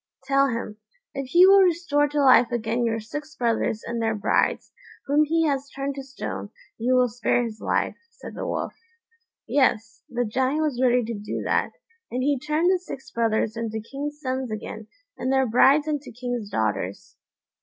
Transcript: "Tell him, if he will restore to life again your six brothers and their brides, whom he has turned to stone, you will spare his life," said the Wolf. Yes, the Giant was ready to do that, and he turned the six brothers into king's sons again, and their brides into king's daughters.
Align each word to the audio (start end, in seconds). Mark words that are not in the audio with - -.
"Tell 0.23 0.47
him, 0.47 0.77
if 1.13 1.27
he 1.27 1.45
will 1.45 1.61
restore 1.61 2.07
to 2.07 2.21
life 2.23 2.51
again 2.51 2.83
your 2.83 2.99
six 2.99 3.35
brothers 3.35 3.83
and 3.85 4.01
their 4.01 4.15
brides, 4.15 4.71
whom 5.05 5.25
he 5.25 5.45
has 5.45 5.69
turned 5.69 5.93
to 5.93 6.01
stone, 6.03 6.49
you 6.79 6.95
will 6.95 7.07
spare 7.07 7.43
his 7.43 7.61
life," 7.61 7.97
said 8.09 8.33
the 8.33 8.47
Wolf. 8.47 8.73
Yes, 9.47 10.01
the 10.09 10.25
Giant 10.25 10.61
was 10.63 10.81
ready 10.81 11.03
to 11.03 11.13
do 11.13 11.43
that, 11.45 11.73
and 12.09 12.23
he 12.23 12.39
turned 12.39 12.71
the 12.71 12.79
six 12.79 13.11
brothers 13.11 13.55
into 13.55 13.79
king's 13.79 14.19
sons 14.19 14.49
again, 14.49 14.87
and 15.19 15.31
their 15.31 15.45
brides 15.45 15.87
into 15.87 16.11
king's 16.11 16.49
daughters. 16.49 17.15